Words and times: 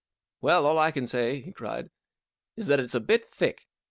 11 0.41 0.41
Well* 0.41 0.65
all 0.65 0.79
I 0.79 0.89
can 0.89 1.05
say/" 1.05 1.41
he 1.41 1.51
cried," 1.53 1.91
is 2.57 2.65
that 2.65 2.79
it's 2.79 2.95
a 2.95 2.99
bit 2.99 3.23
thick 3.29 3.67